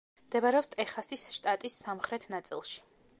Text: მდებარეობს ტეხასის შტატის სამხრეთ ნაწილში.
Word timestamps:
მდებარეობს 0.27 0.69
ტეხასის 0.71 1.27
შტატის 1.35 1.77
სამხრეთ 1.85 2.27
ნაწილში. 2.35 2.83